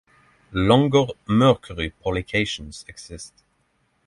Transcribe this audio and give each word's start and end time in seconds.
Longer 0.51 1.05
mercury 1.27 1.91
polycations 2.03 2.83
exist. 2.89 3.43